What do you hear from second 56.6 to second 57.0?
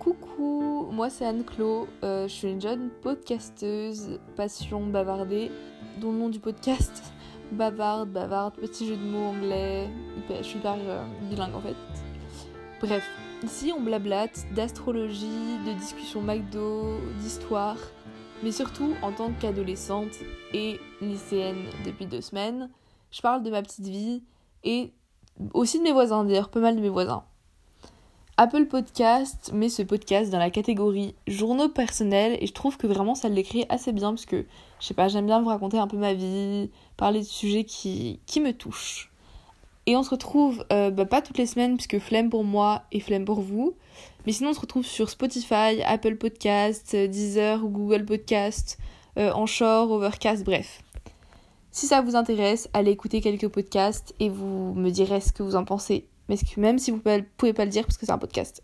si vous